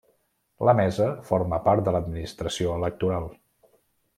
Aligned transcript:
La 0.69 0.73
mesa 0.79 1.09
forma 1.27 1.59
part 1.67 1.83
de 1.89 1.95
l'Administració 1.97 2.73
electoral. 2.81 3.29